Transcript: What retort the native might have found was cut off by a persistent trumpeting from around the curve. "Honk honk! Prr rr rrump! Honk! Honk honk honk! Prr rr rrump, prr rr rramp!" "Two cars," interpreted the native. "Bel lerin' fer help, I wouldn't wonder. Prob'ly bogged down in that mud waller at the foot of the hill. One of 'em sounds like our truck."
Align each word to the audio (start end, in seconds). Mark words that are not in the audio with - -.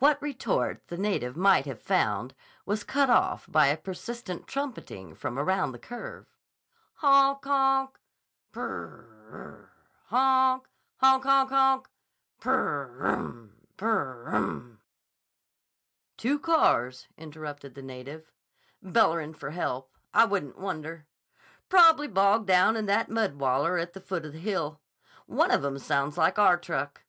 What 0.00 0.20
retort 0.20 0.82
the 0.88 0.98
native 0.98 1.34
might 1.34 1.64
have 1.64 1.80
found 1.80 2.34
was 2.66 2.84
cut 2.84 3.08
off 3.08 3.46
by 3.50 3.68
a 3.68 3.76
persistent 3.78 4.46
trumpeting 4.46 5.14
from 5.14 5.38
around 5.38 5.72
the 5.72 5.78
curve. 5.78 6.26
"Honk 6.96 7.42
honk! 7.42 7.98
Prr 8.52 8.66
rr 8.68 9.32
rrump! 9.32 9.68
Honk! 10.08 10.64
Honk 10.98 11.24
honk 11.24 11.48
honk! 11.48 11.88
Prr 12.38 12.52
rr 12.52 13.02
rrump, 13.02 13.50
prr 13.78 13.86
rr 13.86 14.24
rramp!" 14.30 14.80
"Two 16.18 16.38
cars," 16.38 17.06
interpreted 17.16 17.74
the 17.74 17.80
native. 17.80 18.30
"Bel 18.82 19.08
lerin' 19.12 19.32
fer 19.32 19.52
help, 19.52 19.90
I 20.12 20.26
wouldn't 20.26 20.58
wonder. 20.58 21.06
Prob'ly 21.70 22.08
bogged 22.08 22.46
down 22.46 22.76
in 22.76 22.84
that 22.84 23.08
mud 23.08 23.36
waller 23.36 23.78
at 23.78 23.94
the 23.94 24.02
foot 24.02 24.26
of 24.26 24.34
the 24.34 24.38
hill. 24.38 24.82
One 25.24 25.50
of 25.50 25.64
'em 25.64 25.78
sounds 25.78 26.18
like 26.18 26.38
our 26.38 26.58
truck." 26.58 27.04